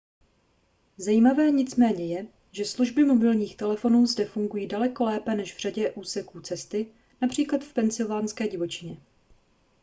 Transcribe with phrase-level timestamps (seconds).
[0.97, 6.41] zajímavé nicméně je že služby mobilních telefonů zde fungují daleko lépe než v řadě úseků
[6.41, 6.87] cesty
[7.21, 8.97] např v pensylvánské divočině